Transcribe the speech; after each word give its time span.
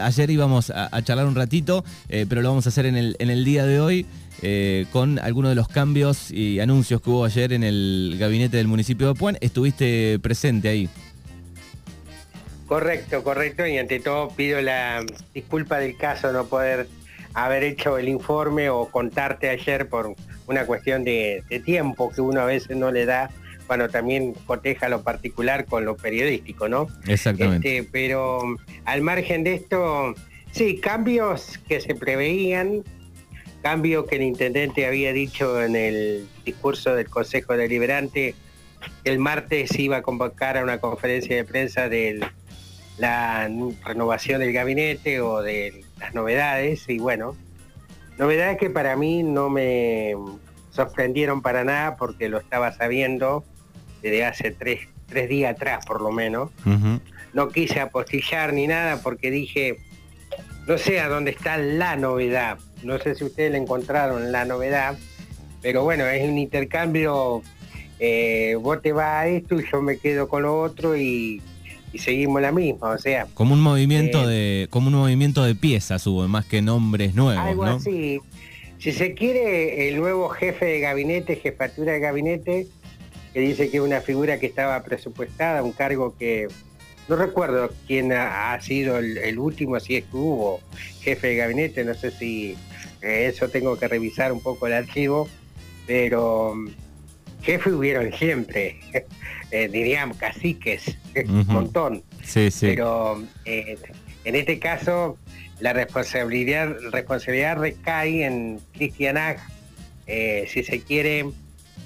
Ayer 0.00 0.30
íbamos 0.30 0.70
a, 0.70 1.02
charlar 1.02 1.26
un 1.26 1.34
ratito, 1.34 1.84
eh, 2.08 2.24
pero 2.26 2.40
lo 2.40 2.48
vamos 2.48 2.64
a 2.64 2.70
hacer 2.70 2.86
en 2.86 2.96
el, 2.96 3.44
día 3.44 3.66
de 3.66 3.78
hoy 3.78 4.06
eh, 4.40 4.86
con 4.90 5.18
algunos 5.18 5.50
de 5.50 5.54
los 5.54 5.68
cambios 5.68 6.30
y 6.30 6.60
anuncios 6.60 7.02
que 7.02 7.10
hubo 7.10 7.26
ayer 7.26 7.52
en 7.52 7.62
el 7.62 8.16
gabinete 8.18 8.56
del 8.56 8.68
municipio 8.68 9.08
de 9.08 9.14
Puan. 9.14 9.36
Estuviste 9.42 10.18
presente 10.20 10.70
ahí. 10.70 10.88
Correcto, 12.66 13.22
correcto. 13.22 13.66
Y 13.66 13.76
ante 13.76 14.00
todo 14.00 14.30
pido 14.30 14.62
la 14.62 15.04
disculpa 15.34 15.76
del 15.76 15.94
caso 15.98 16.32
no 16.32 16.46
poder 16.46 16.88
haber 17.34 17.62
hecho 17.62 17.98
el 17.98 18.08
informe 18.08 18.70
o 18.70 18.86
contarte 18.86 19.50
ayer 19.50 19.90
por 19.90 20.14
una 20.46 20.64
cuestión 20.64 21.04
de, 21.04 21.44
tiempo 21.66 22.10
que 22.10 22.22
uno 22.22 22.40
a 22.40 22.46
veces 22.46 22.78
no 22.78 22.90
le 22.92 23.04
da 23.04 23.30
cuando 23.66 23.88
también 23.88 24.34
coteja 24.46 24.88
lo 24.88 25.02
particular 25.02 25.66
con 25.66 25.84
lo 25.84 25.96
periodístico, 25.96 26.68
¿no? 26.68 26.88
Exactamente. 27.06 27.78
Este, 27.78 27.88
pero 27.90 28.56
al 28.84 29.02
margen 29.02 29.44
de 29.44 29.54
esto, 29.54 30.14
sí, 30.50 30.78
cambios 30.78 31.58
que 31.68 31.80
se 31.80 31.94
preveían, 31.94 32.82
cambios 33.62 34.06
que 34.06 34.16
el 34.16 34.22
intendente 34.22 34.86
había 34.86 35.12
dicho 35.12 35.62
en 35.62 35.76
el 35.76 36.28
discurso 36.44 36.94
del 36.94 37.08
Consejo 37.08 37.56
Deliberante, 37.56 38.34
el 39.04 39.18
martes 39.18 39.78
iba 39.78 39.98
a 39.98 40.02
convocar 40.02 40.56
a 40.56 40.62
una 40.62 40.78
conferencia 40.78 41.36
de 41.36 41.44
prensa 41.44 41.88
de 41.88 42.20
la 42.98 43.48
renovación 43.84 44.40
del 44.40 44.52
gabinete 44.52 45.20
o 45.20 45.42
de 45.42 45.84
las 45.98 46.14
novedades, 46.14 46.88
y 46.88 46.98
bueno, 46.98 47.36
novedades 48.18 48.58
que 48.58 48.70
para 48.70 48.96
mí 48.96 49.22
no 49.22 49.48
me 49.48 50.14
sorprendieron 50.70 51.42
para 51.42 51.64
nada 51.64 51.96
porque 51.96 52.28
lo 52.28 52.38
estaba 52.38 52.72
sabiendo 52.72 53.44
desde 54.02 54.24
hace 54.24 54.50
tres, 54.50 54.80
días 55.28 55.54
atrás 55.54 55.84
por 55.86 56.00
lo 56.00 56.10
menos. 56.10 56.50
No 57.32 57.48
quise 57.48 57.80
apostillar 57.80 58.52
ni 58.52 58.66
nada 58.66 59.00
porque 59.02 59.30
dije, 59.30 59.78
no 60.66 60.78
sé 60.78 61.00
a 61.00 61.08
dónde 61.08 61.30
está 61.30 61.56
la 61.56 61.96
novedad. 61.96 62.58
No 62.82 62.98
sé 62.98 63.14
si 63.14 63.24
ustedes 63.24 63.52
le 63.52 63.58
encontraron 63.58 64.32
la 64.32 64.44
novedad, 64.44 64.98
pero 65.60 65.84
bueno, 65.84 66.06
es 66.06 66.28
un 66.28 66.38
intercambio, 66.38 67.42
eh, 67.98 68.56
vos 68.60 68.82
te 68.82 68.92
vas 68.92 69.24
a 69.24 69.28
esto 69.28 69.58
y 69.60 69.64
yo 69.70 69.80
me 69.80 69.98
quedo 69.98 70.28
con 70.28 70.42
lo 70.42 70.60
otro 70.60 70.96
y, 70.96 71.40
seguimos 71.94 72.40
la 72.42 72.52
misma, 72.52 72.90
o 72.90 72.98
sea. 72.98 73.26
Como 73.34 73.54
un 73.54 73.60
movimiento 73.60 74.28
eh, 74.28 74.32
de, 74.32 74.68
como 74.70 74.88
un 74.88 74.94
movimiento 74.94 75.44
de 75.44 75.54
piezas 75.54 76.06
hubo, 76.06 76.26
más 76.26 76.46
que 76.46 76.62
nombres 76.62 77.14
nuevos. 77.14 77.44
Algo 77.44 77.64
así. 77.64 78.20
Si 78.78 78.90
se 78.90 79.14
quiere, 79.14 79.88
el 79.88 80.00
nuevo 80.00 80.28
jefe 80.30 80.64
de 80.64 80.80
gabinete, 80.80 81.36
jefatura 81.36 81.92
de 81.92 82.00
gabinete, 82.00 82.66
que 83.32 83.40
dice 83.40 83.70
que 83.70 83.78
es 83.78 83.82
una 83.82 84.00
figura 84.00 84.38
que 84.38 84.46
estaba 84.46 84.82
presupuestada, 84.82 85.62
un 85.62 85.72
cargo 85.72 86.16
que 86.16 86.48
no 87.08 87.16
recuerdo 87.16 87.70
quién 87.86 88.12
ha, 88.12 88.58
sido 88.60 88.98
el, 88.98 89.38
último, 89.38 89.78
si 89.80 89.96
es 89.96 90.04
que 90.04 90.16
hubo 90.16 90.60
jefe 91.00 91.28
de 91.28 91.36
gabinete, 91.36 91.84
no 91.84 91.94
sé 91.94 92.10
si 92.10 92.56
eh, 93.00 93.30
eso 93.32 93.48
tengo 93.48 93.76
que 93.78 93.88
revisar 93.88 94.32
un 94.32 94.40
poco 94.40 94.66
el 94.66 94.74
archivo, 94.74 95.28
pero 95.86 96.54
mm, 96.54 96.68
jefe 97.42 97.72
hubieron 97.72 98.12
siempre, 98.12 98.80
eh, 99.50 99.68
diríamos 99.68 100.16
caciques, 100.16 100.96
un 101.26 101.46
montón. 101.48 102.02
Sí, 102.22 102.50
sí. 102.50 102.66
Pero 102.68 103.22
eh, 103.44 103.76
en 104.24 104.36
este 104.36 104.58
caso 104.58 105.18
la 105.58 105.72
responsabilidad, 105.72 106.74
responsabilidad 106.92 107.56
recae 107.58 108.24
en 108.24 108.60
Cristian 108.72 109.16
Ag, 109.16 109.38
si 110.06 110.62
se 110.64 110.80
quiere, 110.80 111.26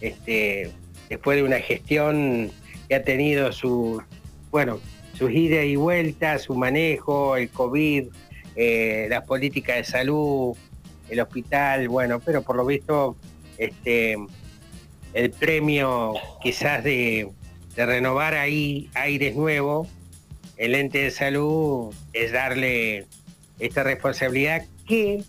este, 0.01 0.73
después 1.09 1.37
de 1.37 1.45
una 1.45 1.61
gestión 1.61 2.51
que 2.89 2.95
ha 2.95 3.03
tenido 3.03 3.53
su, 3.53 4.03
bueno, 4.51 4.81
sus 5.15 5.31
idas 5.31 5.65
y 5.65 5.77
vueltas, 5.77 6.43
su 6.43 6.55
manejo, 6.55 7.37
el 7.37 7.49
COVID, 7.49 8.07
eh, 8.55 9.07
las 9.09 9.25
políticas 9.25 9.77
de 9.77 9.84
salud, 9.84 10.57
el 11.09 11.21
hospital, 11.21 11.89
bueno, 11.89 12.21
pero 12.21 12.43
por 12.43 12.57
lo 12.57 12.67
visto 12.67 13.17
este, 13.59 14.17
el 15.15 15.31
premio 15.31 16.15
quizás 16.43 16.83
de, 16.84 17.28
renovar 17.77 18.34
ahí 18.34 18.88
aires 18.94 19.37
nuevos, 19.37 19.88
el 20.56 20.75
ente 20.75 20.99
de 20.99 21.11
salud 21.11 21.94
es 22.15 22.33
darle 22.33 23.05
esta 23.59 23.83
responsabilidad 23.83 24.65
que, 24.88 25.23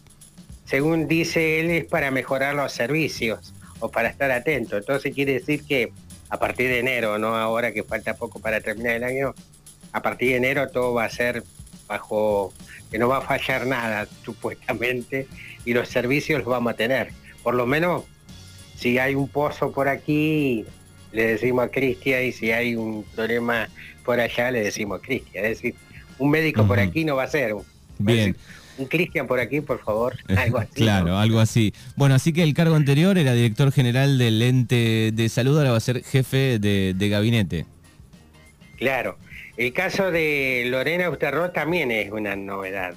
según 0.64 1.10
dice 1.10 1.60
él, 1.60 1.72
es 1.72 1.86
para 1.86 2.10
mejorar 2.10 2.56
los 2.56 2.72
servicios 2.72 3.54
o 3.80 3.90
para 3.90 4.10
estar 4.10 4.32
atento. 4.32 4.78
Entonces 4.78 5.14
quiere 5.14 5.34
decir 5.34 5.64
que 5.64 5.92
a 6.30 6.40
partir 6.40 6.70
de 6.70 6.80
enero, 6.80 7.18
no 7.18 7.36
ahora 7.36 7.72
que 7.72 7.84
falta 7.84 8.16
poco 8.16 8.40
para 8.40 8.62
terminar 8.62 8.96
el 8.96 9.04
año, 9.04 9.36
a 9.92 10.02
partir 10.02 10.30
de 10.30 10.38
enero 10.38 10.70
todo 10.70 10.94
va 10.94 11.06
a 11.06 11.10
ser 11.10 11.44
bajo 11.88 12.54
que 12.92 12.98
no 12.98 13.08
va 13.08 13.18
a 13.18 13.22
fallar 13.22 13.66
nada 13.66 14.08
supuestamente 14.24 15.28
y 15.66 15.74
los 15.74 15.90
servicios 15.90 16.40
los 16.40 16.48
vamos 16.48 16.74
a 16.74 16.76
tener. 16.76 17.10
Por 17.44 17.56
lo 17.56 17.66
menos 17.66 18.04
si 18.76 19.00
hay 19.00 19.16
un 19.16 19.28
pozo 19.28 19.72
por 19.72 19.88
aquí, 19.88 20.66
le 21.12 21.28
decimos 21.28 21.66
a 21.66 21.70
Cristian 21.70 22.24
y 22.24 22.32
si 22.32 22.52
hay 22.52 22.76
un 22.76 23.04
problema 23.04 23.70
por 24.04 24.20
allá, 24.20 24.52
le 24.52 24.64
decimos 24.64 25.00
a 25.00 25.02
Cristian. 25.02 25.46
Es 25.46 25.62
decir, 25.62 25.76
un 26.20 26.30
médico 26.30 26.68
por 26.68 26.80
aquí 26.80 27.06
no 27.06 27.16
va 27.16 27.24
a 27.24 27.28
ser. 27.28 27.56
Bien 27.98 28.36
un 28.78 28.86
Cristian 28.86 29.28
por 29.28 29.40
aquí, 29.40 29.62
por 29.62 29.80
favor, 29.84 30.16
algo 30.38 30.60
así. 30.60 30.74
claro, 30.74 31.18
algo 31.18 31.40
así. 31.40 31.74
Bueno, 31.96 32.16
así 32.16 32.34
que 32.34 32.44
el 32.44 32.54
cargo 32.54 32.76
anterior 32.76 33.18
era 33.18 33.34
director 33.34 33.72
general 33.72 34.18
del 34.18 34.42
ente 34.42 35.12
de 35.14 35.30
salud, 35.30 35.58
ahora 35.58 35.72
va 35.72 35.78
a 35.78 35.82
ser 35.82 36.04
jefe 36.04 36.60
de, 36.60 37.10
gabinete. 37.10 37.66
Claro. 38.78 39.18
El 39.56 39.74
caso 39.74 40.12
de 40.12 40.66
Lorena 40.68 41.10
Usterro 41.10 41.50
también 41.50 41.90
es 41.90 42.12
una 42.12 42.36
novedad. 42.36 42.94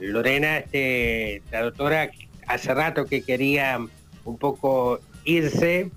Lorena, 0.00 0.58
este, 0.58 1.42
la 1.50 1.62
doctora, 1.62 2.10
hace 2.46 2.72
rato 2.72 3.04
que 3.04 3.22
quería 3.22 3.78
un 4.24 4.38
poco 4.38 5.00
irse 5.24 5.90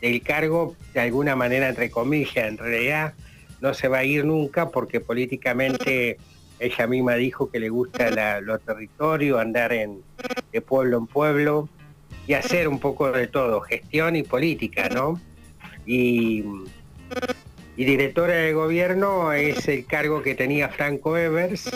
del 0.00 0.22
cargo, 0.22 0.76
de 0.94 1.00
alguna 1.00 1.34
manera, 1.34 1.68
entre 1.68 1.90
comillas, 1.90 2.36
en 2.36 2.56
realidad 2.56 3.14
no 3.60 3.74
se 3.74 3.88
va 3.88 3.98
a 3.98 4.04
ir 4.04 4.24
nunca 4.24 4.70
porque 4.70 5.00
políticamente 5.00 6.18
ella 6.60 6.86
misma 6.86 7.14
dijo 7.14 7.50
que 7.50 7.58
le 7.58 7.70
gusta 7.70 8.40
los 8.42 8.60
territorios, 8.60 9.40
andar 9.40 9.72
en, 9.72 10.02
de 10.52 10.60
pueblo 10.60 10.98
en 10.98 11.06
pueblo 11.06 11.68
y 12.26 12.34
hacer 12.34 12.68
un 12.68 12.78
poco 12.78 13.10
de 13.10 13.26
todo, 13.26 13.62
gestión 13.62 14.14
y 14.14 14.22
política, 14.22 14.88
¿no? 14.90 15.20
Y, 15.86 16.44
directora 17.76 18.34
de 18.34 18.52
gobierno 18.52 19.32
es 19.32 19.66
el 19.66 19.86
cargo 19.86 20.22
que 20.22 20.34
tenía 20.34 20.68
Franco 20.68 21.16
Evers 21.16 21.70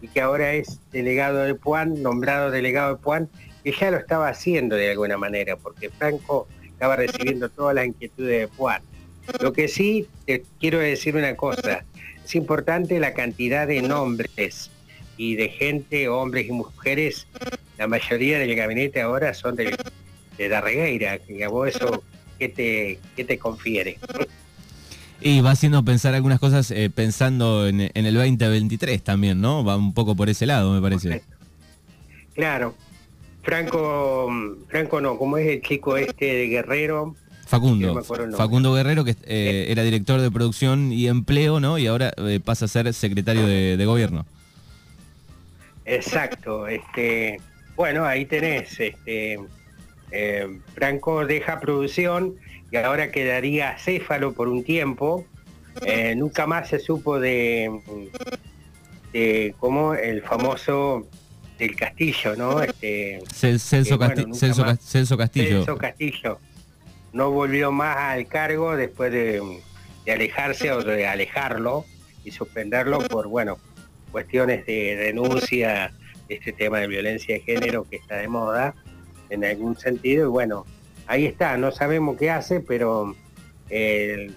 y 0.00 0.08
que 0.08 0.20
ahora 0.20 0.52
es 0.52 0.80
delegado 0.90 1.44
de 1.44 1.54
Puan, 1.54 2.02
nombrado 2.02 2.50
delegado 2.50 2.96
de 2.96 3.00
Puan, 3.00 3.30
que 3.62 3.70
ya 3.70 3.92
lo 3.92 3.98
estaba 3.98 4.28
haciendo 4.28 4.74
de 4.74 4.90
alguna 4.90 5.16
manera, 5.16 5.56
porque 5.56 5.90
Franco 5.90 6.48
estaba 6.64 6.96
recibiendo 6.96 7.48
todas 7.48 7.76
las 7.76 7.86
inquietudes 7.86 8.40
de 8.40 8.48
Puan. 8.48 8.82
Lo 9.40 9.52
que 9.52 9.68
sí, 9.68 10.08
te 10.26 10.42
quiero 10.58 10.80
decir 10.80 11.14
una 11.14 11.36
cosa, 11.36 11.84
es 12.32 12.36
importante 12.36 12.98
la 12.98 13.12
cantidad 13.12 13.66
de 13.66 13.82
nombres 13.82 14.70
y 15.18 15.34
de 15.34 15.50
gente, 15.50 16.08
hombres 16.08 16.48
y 16.48 16.52
mujeres. 16.52 17.26
La 17.76 17.86
mayoría 17.86 18.38
del 18.38 18.54
gabinete 18.54 19.02
ahora 19.02 19.34
son 19.34 19.54
de, 19.54 19.76
de 20.38 20.48
Darregueira. 20.48 21.18
Y 21.28 21.42
a 21.42 21.50
vos 21.50 21.68
eso, 21.68 22.02
¿qué 22.38 22.48
te, 22.48 22.98
qué 23.16 23.24
te 23.24 23.38
confiere? 23.38 23.98
Y 25.20 25.42
va 25.42 25.50
haciendo 25.50 25.84
pensar 25.84 26.14
algunas 26.14 26.40
cosas 26.40 26.70
eh, 26.70 26.88
pensando 26.88 27.68
en, 27.68 27.90
el 27.92 28.14
2023 28.14 29.02
también, 29.02 29.42
¿no? 29.42 29.62
Va 29.62 29.76
un 29.76 29.92
poco 29.92 30.16
por 30.16 30.30
ese 30.30 30.46
lado, 30.46 30.72
me 30.72 30.80
parece. 30.80 31.22
Claro. 32.34 32.74
Franco, 33.42 34.30
Franco 34.68 35.02
no, 35.02 35.18
como 35.18 35.36
es 35.36 35.48
el 35.48 35.60
chico 35.60 35.98
este 35.98 36.24
de 36.24 36.46
Guerrero, 36.46 37.14
Facundo. 37.52 38.02
Facundo 38.34 38.72
Guerrero, 38.72 39.04
que 39.04 39.10
eh, 39.10 39.16
eh. 39.26 39.66
era 39.68 39.82
director 39.82 40.22
de 40.22 40.30
producción 40.30 40.90
y 40.90 41.08
empleo, 41.08 41.60
¿no? 41.60 41.76
Y 41.76 41.86
ahora 41.86 42.10
eh, 42.16 42.40
pasa 42.42 42.64
a 42.64 42.68
ser 42.68 42.90
secretario 42.94 43.46
de, 43.46 43.84
gobierno. 43.84 44.24
Exacto. 45.84 46.66
Este, 46.66 47.42
bueno, 47.76 48.06
ahí 48.06 48.24
tenés. 48.24 48.80
Este, 48.80 49.38
Franco 50.74 51.26
deja 51.26 51.60
producción 51.60 52.36
y 52.70 52.76
ahora 52.78 53.10
quedaría 53.10 53.76
céfalo 53.78 54.32
por 54.32 54.48
un 54.48 54.64
tiempo. 54.64 55.26
nunca 56.16 56.46
más 56.46 56.70
se 56.70 56.78
supo 56.78 57.20
de, 57.20 57.70
de 59.12 59.54
cómo 59.58 59.92
el 59.92 60.22
famoso 60.22 61.06
del 61.58 61.76
Castillo, 61.76 62.34
¿no? 62.34 62.62
Este, 62.62 63.22
Celso, 63.30 63.76
Celso 63.76 63.98
Castillo. 63.98 64.74
Celso 65.66 65.76
Castillo 65.76 66.38
no 67.12 67.30
volvió 67.30 67.72
más 67.72 67.96
al 67.96 68.26
cargo 68.26 68.76
después 68.76 69.12
de, 69.12 69.60
alejarse 70.10 70.72
o 70.72 70.82
de 70.82 71.06
alejarlo 71.06 71.84
y 72.24 72.30
suspenderlo 72.30 73.00
por, 73.00 73.28
bueno, 73.28 73.58
cuestiones 74.10 74.66
de 74.66 74.96
denuncia 74.96 75.92
de 76.28 76.34
este 76.34 76.52
tema 76.52 76.78
de 76.80 76.86
violencia 76.86 77.34
de 77.34 77.40
género 77.40 77.84
que 77.88 77.96
está 77.96 78.16
de 78.16 78.28
moda 78.28 78.74
en 79.30 79.44
algún 79.44 79.76
sentido. 79.76 80.26
Y 80.26 80.30
bueno, 80.30 80.66
ahí 81.06 81.26
está, 81.26 81.56
no 81.56 81.70
sabemos 81.70 82.16
qué 82.16 82.30
hace, 82.30 82.60
pero 82.60 83.14
eh, 83.70 84.30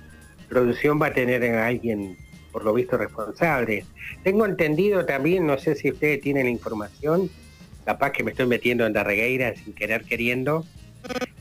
producción 0.49 1.01
va 1.01 1.07
a 1.07 1.13
tener 1.13 1.43
a 1.55 1.67
alguien 1.67 2.17
por 2.51 2.63
lo 2.63 2.73
visto 2.73 2.97
responsables. 2.97 3.85
Tengo 4.23 4.45
entendido 4.45 5.05
también, 5.05 5.45
no 5.45 5.57
sé 5.57 5.75
si 5.75 5.91
ustedes 5.91 6.21
tienen 6.21 6.45
la 6.45 6.51
información, 6.51 7.29
capaz 7.83 8.11
que 8.11 8.23
me 8.23 8.31
estoy 8.31 8.47
metiendo 8.47 8.85
en 8.85 8.93
la 8.93 9.03
regueira 9.03 9.53
sin 9.55 9.73
querer 9.73 10.05
queriendo, 10.05 10.65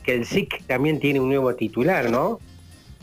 que 0.05 0.13
el 0.13 0.25
SIC 0.25 0.63
también 0.67 0.99
tiene 0.99 1.19
un 1.19 1.29
nuevo 1.29 1.55
titular, 1.55 2.09
¿no? 2.09 2.39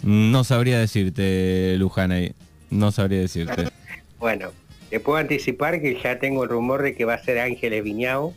No 0.02 0.44
sabría 0.44 0.78
decirte, 0.78 1.76
Luján, 1.78 2.12
ahí. 2.12 2.34
No 2.70 2.92
sabría 2.92 3.20
decirte. 3.20 3.68
bueno, 4.18 4.50
te 4.90 5.00
puedo 5.00 5.18
anticipar 5.18 5.80
que 5.80 6.00
ya 6.00 6.18
tengo 6.18 6.44
el 6.44 6.50
rumor 6.50 6.82
de 6.82 6.94
que 6.94 7.04
va 7.04 7.14
a 7.14 7.18
ser 7.18 7.38
Ángeles 7.38 7.82
Viñao 7.82 8.34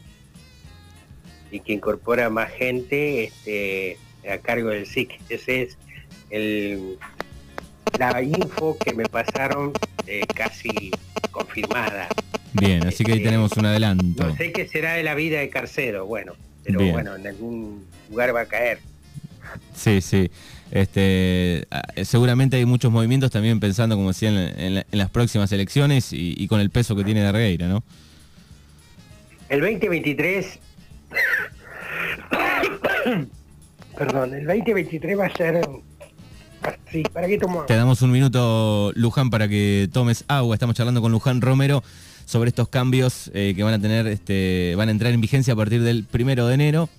y 1.51 1.59
que 1.59 1.73
incorpora 1.73 2.29
más 2.29 2.51
gente 2.51 3.25
este, 3.25 3.97
a 4.29 4.37
cargo 4.39 4.69
del 4.69 4.85
SIC. 4.85 5.19
Ese 5.29 5.63
es 5.63 5.77
el, 6.29 6.97
la 7.99 8.21
info 8.21 8.77
que 8.77 8.93
me 8.93 9.05
pasaron 9.05 9.73
eh, 10.07 10.25
casi 10.33 10.91
confirmada. 11.31 12.07
Bien, 12.53 12.85
así 12.87 13.03
que 13.03 13.13
ahí 13.13 13.17
este, 13.19 13.29
tenemos 13.29 13.51
un 13.57 13.65
adelanto. 13.65 14.27
No 14.27 14.35
sé 14.35 14.51
qué 14.51 14.67
será 14.67 14.93
de 14.93 15.03
la 15.03 15.15
vida 15.15 15.39
de 15.39 15.49
Carcero, 15.49 16.05
bueno, 16.05 16.33
pero 16.63 16.79
bueno, 16.79 17.15
en 17.15 17.27
algún 17.27 17.85
lugar 18.09 18.35
va 18.35 18.41
a 18.41 18.45
caer. 18.45 18.79
Sí, 19.75 20.01
sí. 20.01 20.29
Este, 20.71 21.67
ah, 21.71 21.83
seguramente 22.03 22.57
hay 22.57 22.65
muchos 22.65 22.91
movimientos 22.91 23.31
también 23.31 23.59
pensando, 23.59 23.95
como 23.95 24.09
decía, 24.09 24.29
en, 24.29 24.83
las 24.91 25.09
próximas 25.09 25.51
elecciones 25.51 26.09
y, 26.11 26.47
con 26.47 26.59
el 26.59 26.69
peso 26.69 26.95
que 26.95 27.03
tiene 27.03 27.21
Darreira, 27.21 27.67
¿no? 27.67 27.83
El 29.47 29.61
2023, 29.61 30.59
perdón, 33.97 34.33
el 34.33 34.45
2023 34.47 35.19
va 35.19 35.27
a 35.27 35.37
ser 35.37 35.61
¿para 37.13 37.27
qué 37.27 37.39
Te 37.67 37.75
damos 37.75 38.01
un 38.01 38.11
minuto, 38.11 38.91
Luján, 38.95 39.29
para 39.29 39.47
que 39.47 39.87
tomes 39.91 40.25
agua. 40.27 40.55
Estamos 40.55 40.75
charlando 40.75 41.01
con 41.01 41.11
Luján 41.11 41.41
Romero 41.41 41.83
sobre 42.25 42.49
estos 42.49 42.69
cambios 42.69 43.29
eh, 43.33 43.53
que 43.55 43.63
van 43.63 43.75
a 43.75 43.79
tener, 43.79 44.07
este, 44.07 44.73
van 44.75 44.89
a 44.89 44.91
entrar 44.91 45.13
en 45.13 45.21
vigencia 45.21 45.53
a 45.53 45.55
partir 45.55 45.83
del 45.83 46.05
primero 46.05 46.47
de 46.47 46.55
enero. 46.55 46.89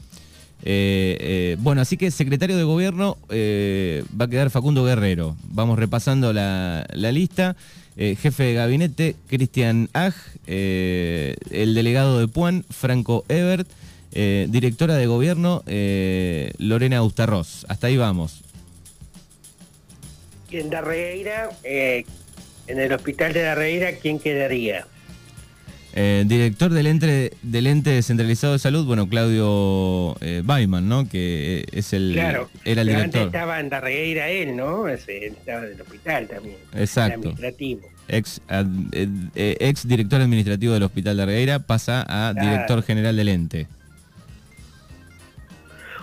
Eh, 0.62 1.17
eh, 1.20 1.56
bueno, 1.61 1.81
así 1.81 1.97
que 1.97 2.11
secretario 2.11 2.56
de 2.56 2.64
gobierno 2.64 3.19
va 3.31 4.25
a 4.25 4.29
quedar 4.29 4.50
Facundo 4.50 4.85
Guerrero. 4.85 5.37
Vamos 5.44 5.79
repasando 5.79 6.32
la, 6.32 6.87
lista. 6.94 7.56
jefe 7.97 8.43
de 8.43 8.55
gabinete, 8.55 9.17
Cristian 9.29 9.88
Ag, 9.93 10.14
el 10.47 11.75
delegado 11.75 12.19
de 12.19 12.29
Puan, 12.29 12.64
Franco 12.70 13.25
Ebert, 13.29 13.69
directora 14.12 14.97
de 14.97 15.06
gobierno, 15.06 15.62
Lorena 16.58 16.99
Austarroz. 16.99 17.64
Hasta 17.69 17.87
ahí 17.87 17.97
vamos 17.97 18.43
en 20.58 20.70
Darreira, 20.70 21.50
eh, 21.64 22.05
en 22.67 22.81
el 22.81 22.93
hospital 22.93 23.32
de 23.32 23.43
Darreira, 23.43 23.93
¿quién 23.93 24.19
quedaría? 24.19 24.87
Eh, 25.98 26.25
director 26.26 26.70
del 26.70 26.88
ente, 26.88 27.32
del 27.43 27.66
ente 27.66 27.88
descentralizado 27.88 28.52
de 28.52 28.58
salud, 28.58 28.84
bueno, 28.84 29.08
Claudio 29.08 30.14
eh, 30.20 30.43
¿no? 30.44 31.08
Que 31.08 31.60
eh, 31.60 31.64
es 31.72 31.94
el, 31.94 32.12
claro, 32.12 32.50
era 32.66 32.82
el 32.82 32.88
director. 32.88 33.22
Antes 33.22 33.26
estaba 33.34 33.60
en 33.60 33.70
Darreira 33.70 34.28
él, 34.28 34.54
¿no? 34.54 34.88
estaba 34.88 35.64
en 35.64 35.72
el 35.72 35.81
hospital 35.81 36.28
también. 36.28 36.56
Exacto. 36.75 37.31
Administrativo. 37.31 37.88
Ex, 38.08 38.43
ex 39.34 39.88
director 39.88 40.20
administrativo 40.20 40.75
del 40.75 40.82
hospital 40.82 41.16
de 41.16 41.22
Darreira 41.22 41.60
pasa 41.60 42.04
a 42.06 42.34
director 42.34 42.82
general 42.82 43.16
del 43.16 43.28
ente. 43.28 43.66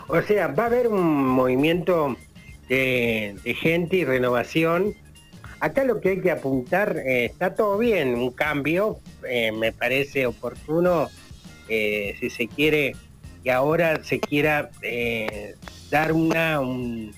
O 0.07 0.19
sea, 0.23 0.47
va 0.47 0.63
a 0.63 0.65
haber 0.65 0.87
un 0.87 1.27
movimiento 1.27 2.17
de, 2.67 3.35
gente 3.61 3.97
y 3.97 4.05
renovación. 4.05 4.95
Acá 5.63 5.85
lo 5.85 6.01
que 6.01 6.09
hay 6.09 6.19
que 6.19 6.29
apuntar, 6.29 6.97
eh, 6.97 7.23
está 7.23 7.55
todo 7.55 7.77
bien, 7.77 8.15
un 8.15 8.31
cambio, 8.31 8.99
eh, 9.25 9.53
me 9.53 9.71
parece 9.71 10.25
oportuno, 10.25 11.09
eh, 11.69 12.17
si 12.19 12.29
se 12.29 12.49
quiere, 12.49 12.97
que 13.45 13.49
ahora 13.49 14.03
se 14.03 14.19
quiera 14.19 14.71
dar 15.89 16.11
una, 16.11 16.59
un, 16.59 17.15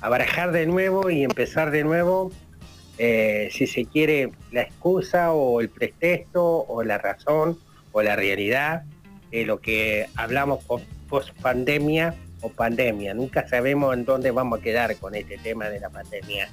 abarajar 0.00 0.50
de 0.52 0.64
nuevo 0.64 1.10
y 1.10 1.24
empezar 1.24 1.70
de 1.72 1.84
nuevo, 1.84 2.32
si 2.96 3.66
se 3.66 3.84
quiere, 3.84 4.30
la 4.50 4.62
excusa 4.62 5.34
o 5.34 5.60
el 5.60 5.68
pretexto 5.68 6.64
o 6.66 6.82
la 6.84 6.96
razón 6.96 7.58
o 7.92 8.00
la 8.00 8.16
realidad 8.16 8.84
de 9.30 9.44
lo 9.44 9.60
que 9.60 10.06
hablamos 10.16 10.64
post 11.10 11.38
pandemia 11.42 12.14
o 12.40 12.48
pandemia. 12.48 13.12
Nunca 13.12 13.46
sabemos 13.46 13.92
en 13.92 14.06
dónde 14.06 14.30
vamos 14.30 14.60
a 14.60 14.62
quedar 14.62 14.96
con 14.96 15.14
este 15.14 15.36
tema 15.36 15.68
de 15.68 15.80
la 15.80 15.90
pandemia, 15.90 16.48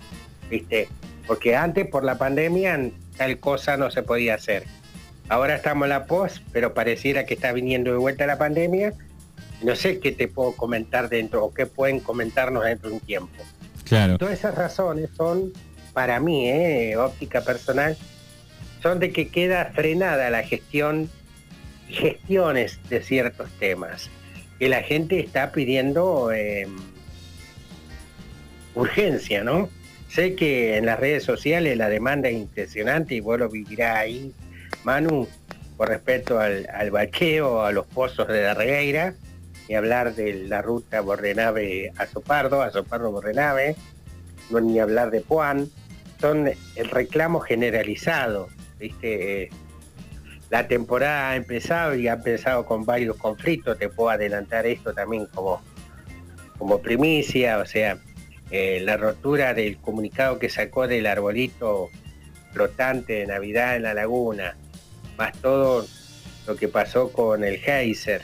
¿viste? 0.49 0.89
Porque 1.31 1.55
antes 1.55 1.87
por 1.87 2.03
la 2.03 2.17
pandemia 2.17 2.77
tal 3.15 3.39
cosa 3.39 3.77
no 3.77 3.89
se 3.89 4.03
podía 4.03 4.35
hacer. 4.35 4.65
Ahora 5.29 5.55
estamos 5.55 5.85
en 5.85 5.91
la 5.91 6.05
post, 6.05 6.39
pero 6.51 6.73
pareciera 6.73 7.25
que 7.25 7.35
está 7.35 7.53
viniendo 7.53 7.89
de 7.89 7.97
vuelta 7.97 8.27
la 8.27 8.37
pandemia. 8.37 8.93
No 9.63 9.77
sé 9.77 10.01
qué 10.01 10.11
te 10.11 10.27
puedo 10.27 10.51
comentar 10.57 11.07
dentro 11.07 11.45
o 11.45 11.53
qué 11.53 11.67
pueden 11.67 12.01
comentarnos 12.01 12.65
dentro 12.65 12.89
de 12.89 12.95
un 12.95 12.99
tiempo. 12.99 13.43
Claro. 13.85 14.17
Todas 14.17 14.39
esas 14.39 14.55
razones 14.55 15.09
son, 15.15 15.53
para 15.93 16.19
mí, 16.19 16.49
¿eh? 16.49 16.97
óptica 16.97 17.39
personal, 17.39 17.95
son 18.83 18.99
de 18.99 19.13
que 19.13 19.29
queda 19.29 19.71
frenada 19.73 20.29
la 20.31 20.43
gestión 20.43 21.09
gestiones 21.87 22.77
de 22.89 23.01
ciertos 23.03 23.49
temas 23.51 24.09
que 24.59 24.67
la 24.67 24.83
gente 24.83 25.21
está 25.21 25.53
pidiendo 25.53 26.33
eh, 26.33 26.67
urgencia, 28.75 29.45
¿no? 29.45 29.69
Sé 30.11 30.35
que 30.35 30.75
en 30.75 30.85
las 30.85 30.99
redes 30.99 31.23
sociales 31.23 31.77
la 31.77 31.87
demanda 31.87 32.27
es 32.27 32.35
impresionante 32.35 33.15
y 33.15 33.21
vos 33.21 33.39
lo 33.39 33.47
vivirás 33.47 33.95
ahí, 33.95 34.33
Manu, 34.83 35.25
por 35.77 35.87
respecto 35.87 36.37
al, 36.37 36.67
al 36.69 36.93
a 36.93 37.71
los 37.71 37.87
pozos 37.87 38.27
de 38.27 38.43
la 38.43 38.53
regueira, 38.53 39.13
y 39.69 39.75
hablar 39.75 40.13
de 40.13 40.33
la 40.33 40.61
ruta 40.61 40.99
Borrenave 40.99 41.93
a 41.97 42.05
Sopardo, 42.07 42.61
a 42.61 42.71
Sopardo 42.71 43.09
Borrenave, 43.09 43.77
no 44.49 44.59
ni 44.59 44.79
hablar 44.81 45.11
de 45.11 45.21
Puan, 45.21 45.69
son 46.19 46.51
el 46.75 46.89
reclamo 46.89 47.39
generalizado, 47.39 48.49
¿viste? 48.79 49.49
la 50.49 50.67
temporada 50.67 51.29
ha 51.29 51.35
empezado 51.37 51.95
y 51.95 52.09
ha 52.09 52.13
empezado 52.13 52.65
con 52.65 52.83
varios 52.83 53.15
conflictos, 53.15 53.79
te 53.79 53.87
puedo 53.87 54.09
adelantar 54.09 54.65
esto 54.67 54.93
también 54.93 55.25
como, 55.27 55.61
como 56.57 56.81
primicia, 56.81 57.59
o 57.59 57.65
sea, 57.65 57.97
eh, 58.51 58.81
la 58.83 58.97
rotura 58.97 59.53
del 59.53 59.77
comunicado 59.77 60.37
que 60.37 60.49
sacó 60.49 60.87
del 60.87 61.07
arbolito 61.07 61.89
flotante 62.51 63.13
de 63.13 63.27
Navidad 63.27 63.77
en 63.77 63.83
la 63.83 63.93
laguna, 63.93 64.57
más 65.17 65.37
todo 65.41 65.85
lo 66.45 66.55
que 66.55 66.67
pasó 66.67 67.11
con 67.11 67.43
el 67.43 67.57
geyser, 67.57 68.23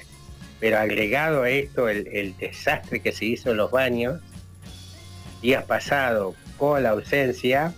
pero 0.59 0.79
agregado 0.79 1.43
a 1.43 1.49
esto 1.49 1.87
el, 1.87 2.07
el 2.07 2.35
desastre 2.37 2.99
que 2.99 3.11
se 3.11 3.25
hizo 3.25 3.51
en 3.51 3.57
los 3.57 3.71
baños, 3.71 4.21
días 5.41 5.63
pasados 5.63 6.35
con 6.57 6.83
la 6.83 6.89
ausencia 6.89 7.73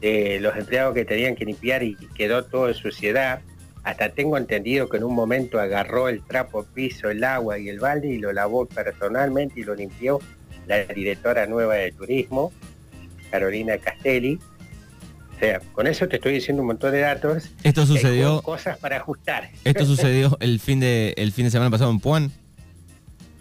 de 0.00 0.38
los 0.40 0.56
empleados 0.56 0.94
que 0.94 1.04
tenían 1.04 1.34
que 1.34 1.44
limpiar 1.44 1.82
y 1.82 1.96
quedó 2.14 2.44
todo 2.44 2.68
en 2.68 2.74
suciedad, 2.74 3.40
hasta 3.84 4.10
tengo 4.10 4.38
entendido 4.38 4.88
que 4.88 4.96
en 4.98 5.04
un 5.04 5.14
momento 5.14 5.58
agarró 5.58 6.08
el 6.08 6.22
trapo 6.22 6.64
piso, 6.64 7.10
el 7.10 7.24
agua 7.24 7.58
y 7.58 7.68
el 7.68 7.80
balde 7.80 8.08
y 8.08 8.18
lo 8.18 8.32
lavó 8.32 8.66
personalmente 8.66 9.60
y 9.60 9.64
lo 9.64 9.74
limpió 9.74 10.20
la 10.66 10.84
directora 10.84 11.46
nueva 11.46 11.74
de 11.74 11.92
turismo, 11.92 12.52
Carolina 13.30 13.78
Castelli. 13.78 14.38
O 15.34 15.38
sea, 15.38 15.60
con 15.72 15.86
eso 15.86 16.06
te 16.08 16.16
estoy 16.16 16.34
diciendo 16.34 16.62
un 16.62 16.68
montón 16.68 16.92
de 16.92 17.00
datos. 17.00 17.50
Esto 17.62 17.86
sucedió. 17.86 18.40
Cosas 18.42 18.78
para 18.78 18.98
ajustar. 18.98 19.50
Esto 19.64 19.84
sucedió 19.84 20.36
el 20.40 20.60
fin 20.60 20.80
de 20.80 21.14
el 21.16 21.32
fin 21.32 21.46
de 21.46 21.50
semana 21.50 21.70
pasado 21.70 21.90
en 21.90 22.00
Puan. 22.00 22.32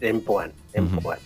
En 0.02 0.22
Puan, 0.22 0.52
en 0.74 0.88
Puan. 0.90 1.20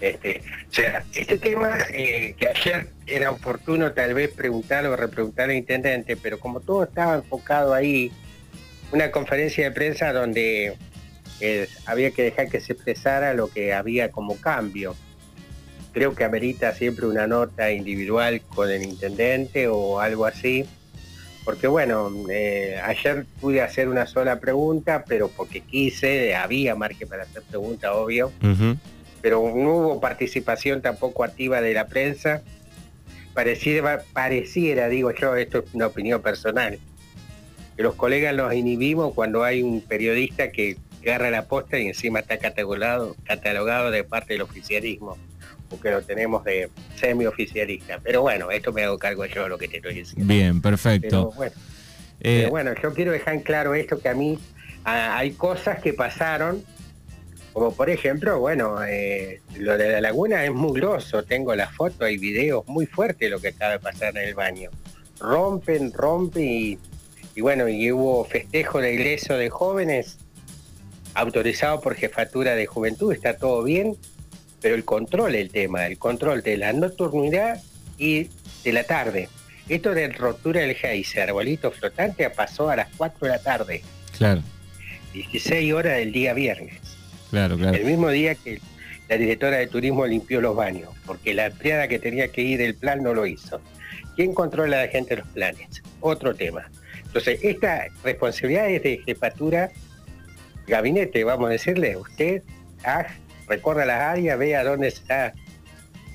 Este, 0.00 0.42
o 0.68 0.72
sea, 0.74 1.04
este 1.14 1.38
tema 1.38 1.78
eh, 1.90 2.34
que 2.36 2.48
ayer 2.48 2.88
era 3.06 3.30
oportuno 3.30 3.92
tal 3.92 4.14
vez 4.14 4.32
preguntar 4.32 4.84
o 4.86 4.96
repreguntar 4.96 5.48
al 5.48 5.56
intendente, 5.56 6.16
pero 6.16 6.40
como 6.40 6.58
todo 6.58 6.82
estaba 6.82 7.14
enfocado 7.14 7.72
ahí, 7.72 8.10
una 8.90 9.12
conferencia 9.12 9.64
de 9.64 9.70
prensa 9.70 10.12
donde 10.12 10.76
había 11.86 12.10
que 12.10 12.22
dejar 12.22 12.48
que 12.48 12.60
se 12.60 12.72
expresara 12.72 13.34
lo 13.34 13.48
que 13.48 13.72
había 13.72 14.10
como 14.10 14.36
cambio. 14.36 14.94
Creo 15.92 16.14
que 16.14 16.24
amerita 16.24 16.72
siempre 16.72 17.06
una 17.06 17.26
nota 17.26 17.70
individual 17.70 18.40
con 18.40 18.70
el 18.70 18.82
intendente 18.82 19.68
o 19.68 20.00
algo 20.00 20.24
así, 20.24 20.64
porque 21.44 21.66
bueno, 21.66 22.10
eh, 22.30 22.80
ayer 22.82 23.26
pude 23.40 23.60
hacer 23.60 23.88
una 23.88 24.06
sola 24.06 24.40
pregunta, 24.40 25.04
pero 25.06 25.28
porque 25.28 25.60
quise, 25.60 26.34
había 26.34 26.74
margen 26.74 27.08
para 27.08 27.24
hacer 27.24 27.42
preguntas, 27.42 27.90
obvio 27.92 28.32
pero 29.22 29.40
no 29.40 29.76
hubo 29.76 30.00
participación 30.00 30.82
tampoco 30.82 31.24
activa 31.24 31.62
de 31.62 31.72
la 31.72 31.86
prensa. 31.86 32.42
Pareciera, 33.32 34.02
pareciera, 34.12 34.88
digo 34.88 35.12
yo, 35.14 35.36
esto 35.36 35.60
es 35.60 35.72
una 35.72 35.86
opinión 35.86 36.20
personal, 36.20 36.78
que 37.76 37.82
los 37.82 37.94
colegas 37.94 38.34
los 38.34 38.52
inhibimos 38.52 39.14
cuando 39.14 39.44
hay 39.44 39.62
un 39.62 39.80
periodista 39.80 40.50
que 40.50 40.76
agarra 41.10 41.30
la 41.30 41.46
posta 41.46 41.78
y 41.78 41.86
encima 41.86 42.20
está 42.20 42.38
catalogado, 42.38 43.16
catalogado 43.24 43.90
de 43.90 44.04
parte 44.04 44.34
del 44.34 44.42
oficialismo. 44.42 45.16
porque 45.68 45.90
lo 45.90 46.02
tenemos 46.02 46.44
de 46.44 46.68
semioficialista. 46.96 47.98
Pero 48.02 48.20
bueno, 48.20 48.50
esto 48.50 48.72
me 48.72 48.84
hago 48.84 48.98
cargo 48.98 49.24
yo 49.24 49.44
de 49.44 49.48
lo 49.48 49.56
que 49.56 49.68
te 49.68 49.78
estoy 49.78 49.94
diciendo. 49.94 50.32
Bien, 50.32 50.60
perfecto. 50.60 51.32
Pero 52.20 52.50
bueno, 52.50 52.74
yo 52.82 52.92
quiero 52.92 53.10
dejar 53.10 53.34
en 53.34 53.40
claro 53.40 53.74
esto 53.74 53.98
que 53.98 54.10
a 54.10 54.14
mí 54.14 54.38
hay 54.84 55.30
cosas 55.32 55.80
que 55.80 55.94
pasaron 55.94 56.62
como 57.52 57.74
por 57.74 57.90
ejemplo, 57.90 58.40
bueno, 58.40 58.82
eh, 58.82 59.42
lo 59.58 59.76
de 59.76 59.90
la 59.92 60.00
laguna 60.00 60.44
es 60.44 60.52
muy 60.52 60.80
grosso, 60.80 61.22
tengo 61.22 61.54
la 61.54 61.68
foto, 61.68 62.04
hay 62.04 62.16
videos 62.16 62.66
muy 62.66 62.86
fuertes 62.86 63.30
lo 63.30 63.40
que 63.40 63.48
acaba 63.48 63.72
de 63.72 63.78
pasar 63.78 64.16
en 64.16 64.28
el 64.28 64.34
baño. 64.34 64.70
Rompen, 65.20 65.92
rompen 65.92 66.78
y, 67.34 67.40
bueno, 67.40 67.68
y 67.68 67.92
hubo 67.92 68.24
festejo 68.24 68.80
de 68.80 68.94
ingreso 68.94 69.36
de 69.36 69.50
jóvenes 69.50 70.18
autorizado 71.14 71.80
por 71.80 71.94
jefatura 71.94 72.54
de 72.54 72.66
juventud, 72.66 73.12
está 73.12 73.36
todo 73.36 73.62
bien, 73.62 73.96
pero 74.60 74.74
el 74.74 74.84
control 74.84 75.34
el 75.34 75.50
tema, 75.50 75.86
el 75.86 75.98
control 75.98 76.42
de 76.42 76.56
la 76.56 76.72
nocturnidad 76.72 77.60
y 77.98 78.28
de 78.64 78.72
la 78.72 78.84
tarde. 78.84 79.28
Esto 79.68 79.94
de 79.94 80.08
rotura 80.08 80.62
del 80.62 80.74
geyser, 80.74 81.28
arbolito 81.28 81.70
flotante, 81.70 82.28
pasó 82.30 82.70
a 82.70 82.76
las 82.76 82.88
4 82.96 83.26
de 83.26 83.28
la 83.28 83.38
tarde. 83.38 83.82
Claro. 84.16 84.42
16 85.12 85.72
horas 85.72 85.98
del 85.98 86.12
día 86.12 86.32
viernes. 86.34 86.80
Claro, 87.30 87.56
claro. 87.56 87.76
El 87.76 87.84
mismo 87.84 88.08
día 88.08 88.34
que 88.34 88.60
la 89.08 89.16
directora 89.16 89.58
de 89.58 89.66
turismo 89.66 90.06
limpió 90.06 90.40
los 90.40 90.56
baños, 90.56 90.90
porque 91.06 91.34
la 91.34 91.46
empleada 91.46 91.88
que 91.88 91.98
tenía 91.98 92.28
que 92.28 92.42
ir 92.42 92.60
el 92.60 92.74
plan 92.74 93.02
no 93.02 93.14
lo 93.14 93.26
hizo. 93.26 93.60
¿Quién 94.16 94.34
controla 94.34 94.80
a 94.80 94.86
la 94.86 94.88
gente 94.88 95.16
los 95.16 95.26
planes? 95.28 95.82
Otro 96.00 96.34
tema. 96.34 96.68
Entonces, 97.04 97.40
esta 97.42 97.86
responsabilidad 98.02 98.70
es 98.70 98.82
de 98.82 99.02
jefatura 99.04 99.70
gabinete, 100.66 101.24
vamos 101.24 101.48
a 101.48 101.50
decirle, 101.50 101.96
usted 101.96 102.42
ah, 102.84 103.06
recorra 103.48 103.84
las 103.84 104.00
áreas, 104.00 104.38
vea 104.38 104.64
dónde 104.64 104.88
está, 104.88 105.32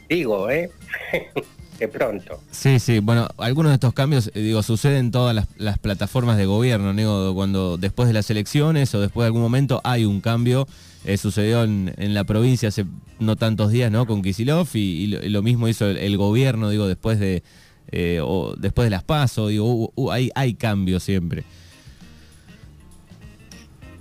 digo, 0.09 0.49
¿eh? 0.49 0.69
de 1.79 1.87
pronto. 1.87 2.39
Sí, 2.51 2.79
sí, 2.79 2.99
bueno, 2.99 3.27
algunos 3.37 3.71
de 3.71 3.75
estos 3.75 3.93
cambios, 3.93 4.31
eh, 4.33 4.39
digo, 4.39 4.63
suceden 4.63 4.97
en 4.97 5.11
todas 5.11 5.47
las, 5.57 5.79
plataformas 5.79 6.37
de 6.37 6.45
gobierno, 6.45 6.93
cuando 7.35 7.77
después 7.77 8.07
de 8.07 8.13
las 8.13 8.29
elecciones 8.29 8.93
o 8.95 9.01
después 9.01 9.23
de 9.23 9.27
algún 9.27 9.41
momento 9.41 9.81
hay 9.83 10.05
un 10.05 10.21
cambio 10.21 10.67
eh, 11.05 11.17
sucedió 11.17 11.63
en, 11.63 11.93
la 11.97 12.25
provincia 12.25 12.67
hace 12.67 12.85
no 13.19 13.37
tantos 13.37 13.71
días, 13.71 13.89
¿no? 13.91 14.05
Con 14.05 14.21
Kisilov 14.21 14.67
y, 14.73 15.07
lo, 15.07 15.41
mismo 15.41 15.69
hizo 15.69 15.87
el, 15.87 16.17
gobierno, 16.17 16.69
digo, 16.69 16.85
después 16.87 17.17
de 17.19 17.43
eh, 17.91 18.19
o 18.21 18.55
después 18.57 18.87
de 18.87 18.89
las 18.89 19.03
PASO, 19.03 19.47
digo, 19.47 19.93
hay 20.35 20.53
cambios 20.55 21.03
siempre. 21.03 21.45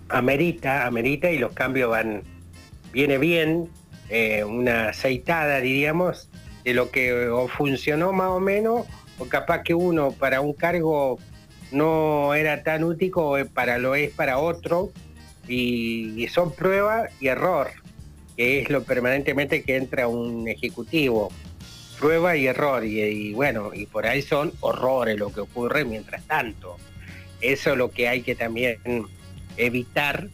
Amerita, 0.09 0.87
amerita 0.87 1.31
y 1.31 1.39
los 1.39 1.53
cambios 1.53 1.91
van, 1.91 2.23
viene 2.93 3.19
bien, 3.19 3.69
eh, 4.09 4.45
una 4.45 4.91
aceitada, 4.91 5.61
diríamos, 5.61 6.29
de 6.65 6.75
lo 6.75 6.91
que 6.91 7.29
o 7.29 7.49
funcionó 7.49 8.13
más 8.13 8.29
o 8.29 8.41
menos, 8.41 8.87
o 9.19 9.27
capaz 9.27 9.63
que 9.63 9.75
uno 9.75 10.13
para 10.13 10.41
un 10.41 10.53
cargo 10.53 11.19
no 11.73 12.35
era 12.35 12.63
tan 12.63 12.85
útil 12.85 13.13
o 13.15 13.37
para 13.53 13.79
lo 13.79 13.95
es 13.95 14.11
para 14.11 14.39
otro, 14.39 14.93
y, 15.49 16.27
son 16.29 16.53
prueba 16.53 17.09
y 17.21 17.29
error, 17.29 17.71
que 18.37 18.61
es 18.61 18.71
lo 18.71 18.83
permanentemente 18.83 19.63
que 19.63 19.77
entra 19.77 20.09
un 20.09 20.49
ejecutivo. 20.49 21.31
Prueba 21.99 22.37
y 22.37 22.47
error, 22.47 22.85
y, 22.85 23.33
bueno, 23.33 23.71
y 23.73 23.87
por 23.87 24.07
ahí 24.07 24.23
son 24.23 24.53
horrores 24.61 25.19
lo 25.19 25.33
que 25.33 25.41
ocurre 25.41 25.85
mientras 25.85 26.23
tanto. 26.27 26.77
Eso 27.41 27.73
es 27.73 27.79
lo 27.79 27.91
que 27.91 28.09
hay 28.09 28.23
que 28.23 28.35
también 28.35 28.79
evitar 29.57 30.29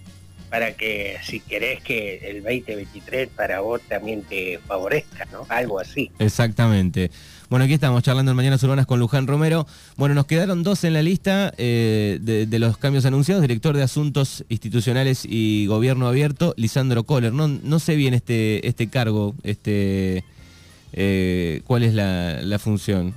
para 0.53 0.73
que 0.73 1.17
si 1.23 1.41
querés 1.41 1.83
que 1.83 2.19
el 2.29 2.43
2023 2.43 3.31
para 3.31 3.61
vos 3.61 3.81
también 3.89 4.23
te 4.23 4.59
favorezca, 4.67 5.27
¿no? 5.33 5.47
Algo 5.49 5.81
así. 5.81 6.11
Exactamente. 6.19 7.11
Bueno, 7.49 7.65
aquí 7.65 7.75
estamos 7.75 8.03
charlando 8.03 8.33
en 8.33 8.37
Mañanas 8.37 8.63
Urbanas 8.63 8.87
con 8.87 9.01
Luján 9.01 9.27
Romero. 9.27 9.67
Bueno, 9.97 10.15
nos 10.15 10.27
quedaron 10.27 10.63
dos 10.63 10.85
en 10.85 10.93
la 10.93 11.03
lista 11.03 11.53
eh, 11.57 12.19
de, 12.21 12.59
los 12.59 12.77
cambios 12.77 13.07
anunciados. 13.07 13.41
Director 13.41 13.77
de 13.77 13.83
Asuntos 13.83 14.45
Institucionales 14.51 15.27
y 15.27 15.67
Gobierno 15.67 16.07
Abierto, 16.07 16.53
Lisandro 16.59 17.05
Kohler. 17.05 17.33
No, 17.33 17.49
no 17.49 17.79
sé 17.79 17.95
bien 17.97 18.13
este, 18.13 18.67
este 18.67 18.89
cargo, 18.89 19.35
este, 19.43 20.25
eh, 20.93 21.63
cuál 21.67 21.83
es 21.83 21.95
la, 21.95 22.59
función. 22.59 23.15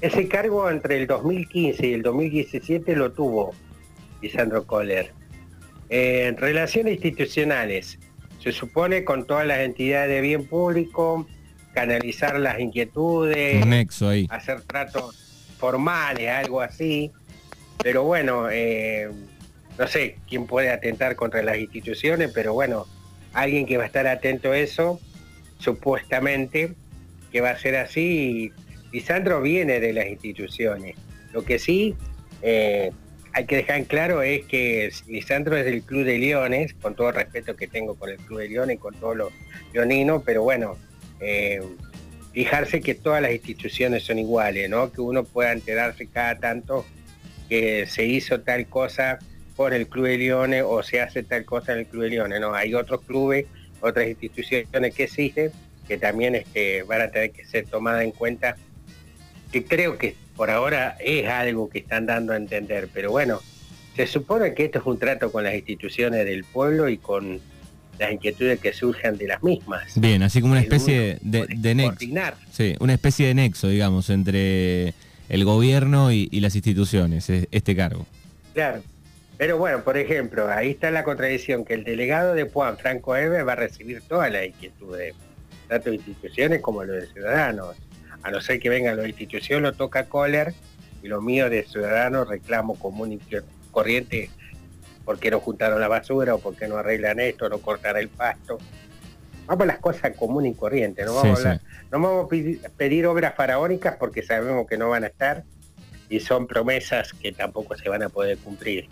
Ese 0.00 0.26
cargo 0.28 0.68
entre 0.68 1.00
el 1.00 1.06
2015 1.06 1.86
y 1.88 1.92
el 1.92 2.02
2017 2.02 2.96
lo 2.96 3.12
tuvo 3.12 3.54
Lisandro 4.22 4.66
Kohler. 4.66 5.12
Eh, 5.88 6.26
en 6.26 6.36
relaciones 6.36 6.94
institucionales, 6.94 7.98
se 8.42 8.52
supone 8.52 9.04
con 9.04 9.26
todas 9.26 9.46
las 9.46 9.60
entidades 9.60 10.08
de 10.08 10.20
bien 10.20 10.46
público, 10.46 11.26
canalizar 11.74 12.38
las 12.38 12.58
inquietudes, 12.58 13.64
hacer 14.30 14.62
tratos 14.62 15.14
formales, 15.58 16.30
algo 16.30 16.60
así. 16.60 17.10
Pero 17.82 18.04
bueno, 18.04 18.48
eh, 18.50 19.10
no 19.78 19.86
sé 19.86 20.18
quién 20.28 20.46
puede 20.46 20.70
atentar 20.70 21.16
contra 21.16 21.42
las 21.42 21.58
instituciones, 21.58 22.30
pero 22.32 22.54
bueno, 22.54 22.86
alguien 23.32 23.66
que 23.66 23.76
va 23.76 23.84
a 23.84 23.86
estar 23.86 24.06
atento 24.06 24.52
a 24.52 24.58
eso, 24.58 25.00
supuestamente, 25.58 26.74
que 27.30 27.40
va 27.40 27.50
a 27.50 27.58
ser 27.58 27.76
así. 27.76 28.52
Lisandro 28.92 29.42
viene 29.42 29.78
de 29.80 29.92
las 29.92 30.06
instituciones. 30.06 30.96
Lo 31.32 31.44
que 31.44 31.58
sí 31.58 31.94
eh, 32.42 32.92
hay 33.36 33.44
que 33.44 33.56
dejar 33.56 33.76
en 33.76 33.84
claro 33.84 34.22
es 34.22 34.46
que 34.46 34.90
Lisandro 35.06 35.58
es 35.58 35.66
del 35.66 35.82
Club 35.82 36.04
de 36.04 36.16
Leones, 36.16 36.72
con 36.72 36.94
todo 36.94 37.10
el 37.10 37.16
respeto 37.16 37.54
que 37.54 37.68
tengo 37.68 37.94
con 37.94 38.08
el 38.08 38.16
Club 38.16 38.38
de 38.38 38.48
Leones, 38.48 38.78
con 38.78 38.94
todos 38.94 39.14
los 39.14 39.30
leoninos, 39.74 40.22
pero 40.24 40.42
bueno, 40.42 40.78
eh, 41.20 41.60
fijarse 42.32 42.80
que 42.80 42.94
todas 42.94 43.20
las 43.20 43.32
instituciones 43.32 44.04
son 44.04 44.18
iguales, 44.18 44.70
¿no? 44.70 44.90
Que 44.90 45.02
uno 45.02 45.22
pueda 45.22 45.52
enterarse 45.52 46.06
cada 46.06 46.38
tanto 46.38 46.86
que 47.46 47.84
se 47.84 48.06
hizo 48.06 48.40
tal 48.40 48.68
cosa 48.68 49.18
por 49.54 49.74
el 49.74 49.86
Club 49.86 50.06
de 50.06 50.16
Leones 50.16 50.64
o 50.66 50.82
se 50.82 51.02
hace 51.02 51.22
tal 51.22 51.44
cosa 51.44 51.74
en 51.74 51.80
el 51.80 51.86
Club 51.86 52.04
de 52.04 52.08
Leones, 52.08 52.40
¿no? 52.40 52.54
Hay 52.54 52.72
otros 52.72 53.02
clubes, 53.02 53.44
otras 53.82 54.08
instituciones 54.08 54.94
que 54.94 55.04
existen 55.04 55.52
que 55.86 55.98
también 55.98 56.36
este, 56.36 56.84
van 56.84 57.02
a 57.02 57.10
tener 57.10 57.32
que 57.32 57.44
ser 57.44 57.66
tomadas 57.66 58.02
en 58.02 58.12
cuenta, 58.12 58.56
que 59.52 59.62
creo 59.62 59.98
que 59.98 60.16
por 60.36 60.50
ahora 60.50 60.96
es 61.00 61.26
algo 61.28 61.68
que 61.68 61.78
están 61.78 62.06
dando 62.06 62.32
a 62.32 62.36
entender, 62.36 62.88
pero 62.92 63.10
bueno, 63.10 63.40
se 63.96 64.06
supone 64.06 64.54
que 64.54 64.66
esto 64.66 64.78
es 64.78 64.86
un 64.86 64.98
trato 64.98 65.32
con 65.32 65.44
las 65.44 65.54
instituciones 65.54 66.24
del 66.26 66.44
pueblo 66.44 66.88
y 66.88 66.98
con 66.98 67.40
las 67.98 68.12
inquietudes 68.12 68.60
que 68.60 68.74
surjan 68.74 69.16
de 69.16 69.26
las 69.26 69.42
mismas. 69.42 69.98
Bien, 69.98 70.22
así 70.22 70.42
como 70.42 70.52
una 70.52 70.60
especie 70.60 71.18
de, 71.22 71.74
nexo. 71.74 72.06
Sí, 72.52 72.76
una 72.78 72.92
especie 72.92 73.28
de 73.28 73.34
nexo, 73.34 73.68
digamos, 73.68 74.10
entre 74.10 74.92
el 75.30 75.44
gobierno 75.44 76.12
y, 76.12 76.28
las 76.40 76.54
instituciones, 76.54 77.28
este 77.30 77.74
cargo. 77.74 78.06
Claro. 78.52 78.82
Pero 79.38 79.58
bueno, 79.58 79.82
por 79.82 79.98
ejemplo, 79.98 80.50
ahí 80.50 80.70
está 80.70 80.90
la 80.90 81.04
contradicción, 81.04 81.64
que 81.64 81.74
el 81.74 81.84
delegado 81.84 82.34
de 82.34 82.44
Juan 82.44 82.78
Franco 82.78 83.16
Eve, 83.16 83.42
va 83.42 83.52
a 83.52 83.56
recibir 83.56 84.02
todas 84.02 84.32
las 84.32 84.46
inquietudes, 84.46 85.14
tanto 85.68 85.90
de 85.90 85.96
instituciones 85.96 86.60
como 86.60 86.84
los 86.84 86.96
de 86.96 87.06
ciudadanos. 87.06 87.76
A 88.22 88.30
no 88.30 88.40
ser 88.40 88.58
que 88.60 88.68
vengan 88.68 88.96
las 88.96 89.06
instituciones, 89.06 89.62
lo 89.62 89.72
toca 89.72 90.06
Kohler, 90.06 90.54
y 91.02 91.08
lo 91.08 91.20
mío 91.20 91.48
de 91.48 91.64
ciudadanos, 91.64 92.28
reclamo 92.28 92.74
común 92.78 93.12
y 93.12 93.20
corriente 93.70 94.30
por 95.04 95.20
qué 95.20 95.30
no 95.30 95.40
juntaron 95.40 95.80
la 95.80 95.88
basura 95.88 96.34
o 96.34 96.40
por 96.40 96.56
qué 96.56 96.66
no 96.66 96.76
arreglan 96.76 97.20
esto, 97.20 97.48
no 97.48 97.58
cortar 97.58 97.96
el 97.96 98.08
pasto. 98.08 98.58
Vamos 99.46 99.62
a 99.62 99.66
las 99.66 99.78
cosas 99.78 100.16
comunes 100.16 100.52
y 100.52 100.54
corrientes, 100.56 101.06
no 101.06 101.14
vamos, 101.14 101.46
a, 101.46 101.60
no 101.92 102.00
vamos 102.00 102.26
a 102.26 102.68
pedir, 102.70 103.06
obras 103.06 103.34
faraónicas 103.36 103.96
porque 103.96 104.24
sabemos 104.24 104.66
que 104.66 104.76
no 104.76 104.88
van 104.88 105.04
a 105.04 105.06
estar 105.06 105.44
y 106.08 106.18
son 106.18 106.48
promesas 106.48 107.12
que 107.12 107.30
tampoco 107.30 107.76
se 107.76 107.88
van 107.88 108.02
a 108.02 108.08
poder 108.08 108.38
cumplir. 108.38 108.88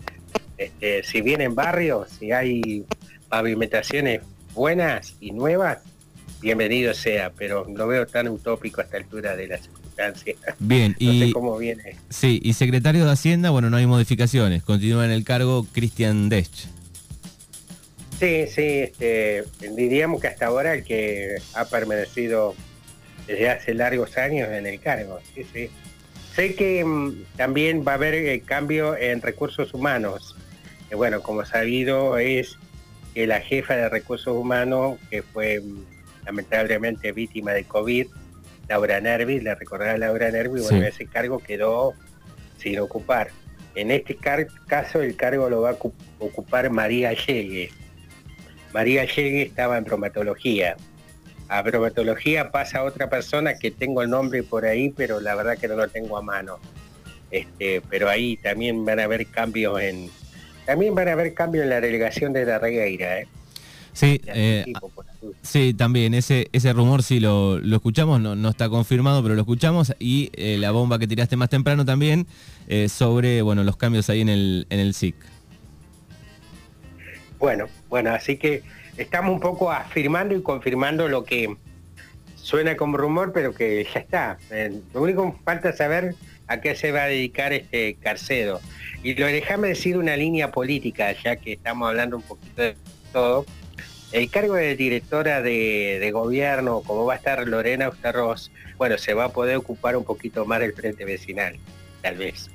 Este, 0.57 1.03
si 1.03 1.19
vienen 1.19 1.53
barrios, 1.53 2.09
si 2.11 2.31
hay 2.31 2.85
pavimentaciones 3.27 4.21
buenas 4.53 5.17
y 5.19 5.31
nuevas, 5.31 5.79
bienvenido 6.41 6.93
sea, 6.93 7.31
pero 7.31 7.65
lo 7.67 7.87
veo 7.87 8.05
tan 8.05 8.27
utópico 8.27 8.81
a 8.81 8.83
esta 8.83 8.97
altura 8.97 9.35
de 9.35 9.47
las 9.47 9.69
Bien, 10.59 10.95
y, 10.99 11.31
cómo 11.31 11.57
viene. 11.57 11.95
Sí, 12.09 12.39
y 12.43 12.53
secretario 12.53 13.05
de 13.05 13.11
Hacienda, 13.11 13.49
bueno, 13.49 13.69
no 13.69 13.77
hay 13.77 13.85
modificaciones, 13.85 14.63
continúa 14.63 15.05
en 15.05 15.11
el 15.11 15.23
cargo 15.23 15.65
Cristian 15.71 16.29
Dech. 16.29 16.49
Sí, 18.19 18.47
sí, 18.47 18.79
este, 18.79 19.43
diríamos 19.75 20.21
que 20.21 20.27
hasta 20.27 20.47
ahora 20.47 20.73
el 20.73 20.83
que 20.83 21.35
ha 21.53 21.65
permanecido 21.65 22.55
desde 23.27 23.49
hace 23.49 23.73
largos 23.73 24.17
años 24.17 24.49
en 24.49 24.65
el 24.65 24.79
cargo, 24.79 25.19
sí, 25.33 25.45
sí. 25.51 25.69
Sé 26.33 26.55
que 26.55 26.83
mm, 26.83 27.23
también 27.37 27.83
va 27.85 27.93
a 27.93 27.95
haber 27.95 28.13
eh, 28.13 28.41
cambio 28.41 28.97
en 28.97 29.21
recursos 29.21 29.73
humanos. 29.73 30.35
bueno, 30.93 31.21
como 31.21 31.45
sabido 31.45 32.17
es 32.17 32.57
que 33.13 33.27
la 33.27 33.39
jefa 33.39 33.75
de 33.75 33.89
recursos 33.89 34.35
humanos, 34.35 34.97
que 35.09 35.21
fue 35.21 35.61
mm, 35.61 35.94
lamentablemente 36.25 37.11
víctima 37.11 37.51
de 37.51 37.63
COVID, 37.63 38.07
Laura 38.67 38.99
Nervi, 38.99 39.41
la 39.41 39.55
recordará 39.55 39.97
Laura 39.97 40.31
Nervi, 40.31 40.61
bueno, 40.61 40.85
ese 40.85 41.05
cargo 41.05 41.39
quedó 41.39 41.93
sin 42.57 42.79
ocupar. 42.79 43.29
En 43.75 43.91
este 43.91 44.17
caso 44.67 45.01
el 45.01 45.15
cargo 45.15 45.49
lo 45.49 45.61
va 45.61 45.71
a 45.71 45.77
ocupar 46.19 46.69
María 46.69 47.13
Llegue. 47.13 47.71
María 48.73 49.05
Llegue 49.05 49.43
estaba 49.43 49.77
en 49.77 49.83
bromatología. 49.83 50.75
a 51.47 51.61
bromatología 51.61 52.51
pasa 52.51 52.83
otra 52.83 53.09
persona 53.09 53.55
que 53.55 53.71
tengo 53.71 54.01
el 54.01 54.09
nombre 54.09 54.43
por 54.43 54.65
ahí, 54.65 54.89
pero 54.95 55.19
la 55.19 55.35
verdad 55.35 55.57
que 55.57 55.67
no 55.67 55.75
lo 55.75 55.87
tengo 55.87 56.17
a 56.17 56.21
mano. 56.21 56.59
Este, 57.31 57.81
pero 57.89 58.09
ahí 58.09 58.37
también 58.37 58.85
van 58.85 58.99
a 58.99 59.03
haber 59.03 59.27
cambios 59.27 59.79
en 59.81 60.09
también 60.65 60.95
van 60.95 61.07
a 61.09 61.11
haber 61.11 61.33
cambios 61.33 61.63
en 61.63 61.69
la 61.69 61.81
delegación 61.81 62.33
de 62.33 62.45
la 62.45 62.57
Regueira, 62.57 63.19
¿eh? 63.19 63.27
Sí, 63.95 64.19
eh, 64.25 64.65
sí, 65.41 65.73
también 65.73 66.13
ese 66.13 66.49
ese 66.51 66.73
rumor 66.73 67.01
sí 67.01 67.21
lo, 67.21 67.59
escuchamos, 67.59 68.19
no, 68.19 68.35
no, 68.35 68.49
está 68.49 68.67
confirmado, 68.67 69.23
pero 69.23 69.35
lo 69.35 69.41
escuchamos 69.41 69.95
y 69.99 70.31
eh, 70.33 70.57
la 70.59 70.71
bomba 70.71 70.99
que 70.99 71.07
tiraste 71.07 71.37
más 71.37 71.47
temprano 71.47 71.85
también 71.85 72.27
eh, 72.67 72.89
sobre 72.89 73.41
bueno 73.41 73.63
los 73.63 73.77
cambios 73.77 74.09
ahí 74.09 74.19
en 74.19 74.27
el 74.27 74.67
en 74.69 74.81
el 74.81 74.93
SIC. 74.93 75.15
Bueno, 77.39 77.67
bueno, 77.87 78.13
así 78.13 78.35
que 78.35 78.63
estamos 78.97 79.33
un 79.33 79.39
poco 79.39 79.71
afirmando 79.71 80.35
y 80.35 80.41
confirmando 80.41 81.07
lo 81.07 81.23
que 81.23 81.55
suena 82.35 82.75
como 82.75 82.97
rumor, 82.97 83.31
pero 83.31 83.53
que 83.53 83.87
ya 83.93 84.01
está. 84.01 84.37
lo 84.93 85.01
único 85.01 85.31
que 85.31 85.43
falta 85.45 85.69
es 85.69 85.77
saber 85.77 86.15
a 86.47 86.59
qué 86.59 86.75
se 86.75 86.91
va 86.91 87.03
a 87.03 87.07
dedicar 87.07 87.53
este 87.53 87.95
Carcedo. 87.95 88.59
Y 89.03 89.15
lo 89.15 89.25
déjame 89.27 89.69
decir 89.69 89.97
una 89.97 90.17
línea 90.17 90.51
política, 90.51 91.13
ya 91.23 91.37
que 91.37 91.53
estamos 91.53 91.87
hablando 91.87 92.17
un 92.17 92.23
poquito 92.23 92.61
de 92.61 92.75
todo. 93.13 93.45
El 94.15 94.29
cargo 94.29 94.53
de 94.53 94.77
directora 94.77 95.41
de, 95.41 96.09
gobierno, 96.13 96.79
como 96.87 97.03
va 97.03 97.15
a 97.15 97.17
estar 97.17 97.45
Lorena 97.45 97.89
Ustarros, 97.89 98.49
bueno, 98.77 98.97
se 98.97 99.13
va 99.13 99.25
a 99.25 99.29
poder 99.33 99.57
ocupar 99.57 99.97
un 99.97 100.05
poquito 100.05 100.45
más 100.45 100.61
del 100.61 100.71
frente 100.71 101.03
vecinal, 101.03 101.57
tal 102.01 102.15
vez. 102.15 102.49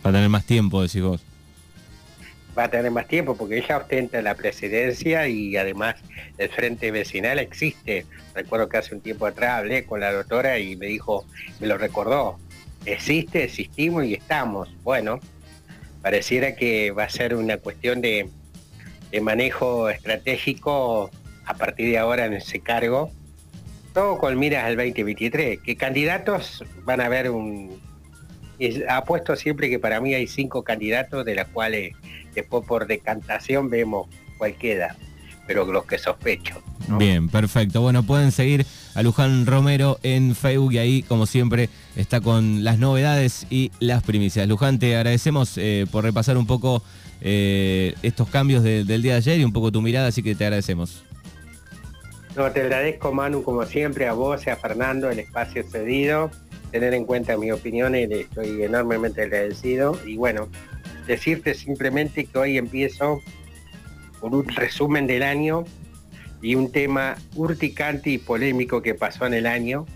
Para 0.00 0.18
tener 0.18 0.28
más 0.28 0.46
tiempo, 0.46 0.80
decís 0.80 1.02
vos 1.02 1.20
va 2.56 2.64
a 2.64 2.70
tener 2.70 2.90
más 2.90 3.08
tiempo 3.08 3.36
porque 3.36 3.58
ella 3.58 3.78
ostenta 3.78 4.20
la 4.22 4.34
presidencia 4.34 5.26
y 5.28 5.56
además 5.56 5.96
el 6.38 6.48
frente 6.50 6.90
vecinal 6.90 7.38
existe. 7.38 8.06
Recuerdo 8.34 8.68
que 8.68 8.76
hace 8.76 8.94
un 8.94 9.00
tiempo 9.00 9.26
atrás 9.26 9.58
hablé 9.58 9.84
con 9.84 10.00
la 10.00 10.12
doctora 10.12 10.58
y 10.58 10.76
me 10.76 10.86
dijo, 10.86 11.26
me 11.58 11.66
lo 11.66 11.78
recordó, 11.78 12.38
existe, 12.84 13.44
existimos 13.44 14.04
y 14.04 14.14
estamos. 14.14 14.68
Bueno, 14.82 15.20
pareciera 16.02 16.54
que 16.54 16.92
va 16.92 17.04
a 17.04 17.08
ser 17.08 17.34
una 17.34 17.56
cuestión 17.56 18.00
de, 18.00 18.28
manejo 19.20 19.90
estratégico 19.90 21.10
a 21.44 21.54
partir 21.54 21.90
de 21.90 21.98
ahora 21.98 22.26
en 22.26 22.34
ese 22.34 22.60
cargo, 22.60 23.10
todo 23.92 24.18
con 24.18 24.38
miras 24.38 24.64
al 24.64 24.76
2023, 24.76 25.60
que 25.60 25.76
candidatos 25.76 26.64
van 26.84 27.00
a 27.00 27.06
haber 27.06 27.30
un... 27.30 27.80
Apuesto 28.88 29.36
siempre 29.36 29.70
que 29.70 29.78
para 29.78 30.00
mí 30.00 30.14
hay 30.14 30.26
cinco 30.26 30.62
candidatos, 30.62 31.24
de 31.24 31.34
los 31.34 31.48
cuales 31.48 31.94
después 32.34 32.64
por 32.66 32.86
decantación 32.86 33.70
vemos 33.70 34.06
cuál 34.36 34.54
queda, 34.54 34.96
pero 35.46 35.64
los 35.64 35.86
que 35.86 35.98
sospecho. 35.98 36.62
Bien, 36.98 37.28
perfecto. 37.28 37.80
Bueno, 37.80 38.02
pueden 38.02 38.32
seguir 38.32 38.66
a 38.94 39.02
Luján 39.02 39.46
Romero 39.46 39.98
en 40.02 40.34
Facebook 40.34 40.72
y 40.72 40.78
ahí, 40.78 41.02
como 41.02 41.26
siempre, 41.26 41.68
está 41.96 42.20
con 42.20 42.64
las 42.64 42.78
novedades 42.78 43.46
y 43.48 43.70
las 43.80 44.02
primicias. 44.02 44.46
Luján, 44.48 44.78
te 44.78 44.96
agradecemos 44.96 45.56
eh, 45.56 45.86
por 45.90 46.04
repasar 46.04 46.36
un 46.36 46.46
poco 46.46 46.82
eh, 47.20 47.94
estos 48.02 48.28
cambios 48.28 48.62
del 48.62 49.02
día 49.02 49.12
de 49.12 49.18
ayer 49.18 49.40
y 49.40 49.44
un 49.44 49.52
poco 49.52 49.70
tu 49.70 49.82
mirada, 49.82 50.08
así 50.08 50.22
que 50.22 50.34
te 50.34 50.44
agradecemos. 50.44 51.04
No, 52.36 52.50
te 52.52 52.60
agradezco, 52.60 53.12
Manu, 53.12 53.42
como 53.42 53.66
siempre, 53.66 54.06
a 54.06 54.12
vos 54.12 54.46
y 54.46 54.50
a 54.50 54.56
Fernando, 54.56 55.10
el 55.10 55.18
espacio 55.18 55.64
cedido, 55.68 56.30
tener 56.70 56.94
en 56.94 57.04
cuenta 57.04 57.36
mi 57.36 57.50
opinión, 57.50 57.96
y 57.96 58.04
estoy 58.04 58.62
enormemente 58.62 59.22
agradecido. 59.22 59.98
Y 60.06 60.16
bueno, 60.16 60.48
decirte 61.06 61.54
simplemente 61.54 62.26
que 62.26 62.38
hoy 62.38 62.56
empiezo 62.56 63.20
con 64.20 64.34
un 64.34 64.46
resumen 64.48 65.06
del 65.06 65.22
año 65.22 65.64
y 66.40 66.54
un 66.54 66.70
tema 66.70 67.16
urticante 67.34 68.10
y 68.10 68.18
polémico 68.18 68.80
que 68.80 68.94
pasó 68.94 69.26
en 69.26 69.34
el 69.34 69.46
año 69.46 69.86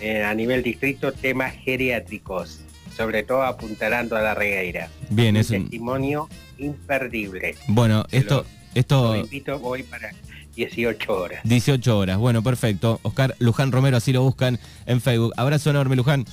eh, 0.00 0.22
a 0.22 0.34
nivel 0.34 0.62
distrito, 0.62 1.12
temas 1.12 1.54
geriátricos, 1.54 2.60
sobre 2.96 3.22
todo 3.22 3.42
apuntalando 3.42 4.16
a 4.16 4.22
la 4.22 4.34
regueira. 4.34 4.88
Bien, 5.10 5.36
es 5.36 5.50
un 5.50 5.62
testimonio 5.62 6.28
imperdible. 6.58 7.56
Bueno, 7.68 8.04
esto... 8.10 8.44
esto... 8.74 9.14
Lo 9.14 9.20
invito 9.20 9.60
hoy 9.62 9.82
para 9.82 10.12
18 10.54 11.12
horas. 11.12 11.40
18 11.44 11.98
horas, 11.98 12.18
bueno, 12.18 12.42
perfecto. 12.42 12.98
Oscar 13.02 13.34
Luján 13.38 13.72
Romero, 13.72 13.96
así 13.96 14.12
lo 14.12 14.22
buscan 14.22 14.58
en 14.86 15.00
Facebook. 15.00 15.34
Abrazo 15.36 15.70
enorme, 15.70 15.96
Luján. 15.96 16.24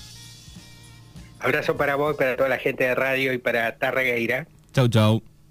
Abrazo 1.39 1.75
para 1.75 1.95
vos, 1.95 2.15
para 2.15 2.38
toda 2.38 2.47
la 2.47 2.57
gente 2.57 2.85
de 2.85 2.95
radio 2.95 3.33
y 3.33 3.38
para 3.38 3.75
Tarregueira. 3.77 4.47
Chau, 4.73 4.88
chau. 4.88 5.32